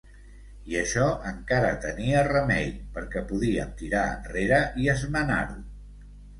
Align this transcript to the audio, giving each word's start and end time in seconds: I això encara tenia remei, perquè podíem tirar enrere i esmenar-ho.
I 0.69 0.77
això 0.79 1.03
encara 1.31 1.69
tenia 1.83 2.23
remei, 2.29 2.73
perquè 2.97 3.25
podíem 3.35 3.77
tirar 3.85 4.03
enrere 4.17 4.61
i 4.87 4.93
esmenar-ho. 4.99 5.63